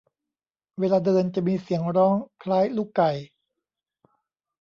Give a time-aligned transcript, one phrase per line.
[0.79, 3.11] เวลาเดินจะมีเสียงร้องคล้ายลูกไก่